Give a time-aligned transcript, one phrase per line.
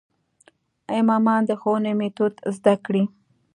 [0.97, 3.03] امامان د ښوونې میتود زده کړي.